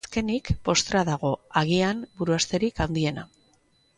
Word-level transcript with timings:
Azkenik, 0.09 0.47
postrea 0.69 1.01
dago, 1.09 1.33
agian, 1.61 2.01
buruhausterik 2.21 2.81
handiena. 2.87 3.29